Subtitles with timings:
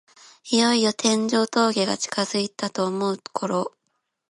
[0.49, 3.71] いよいよ天城峠が近づいたと思うころ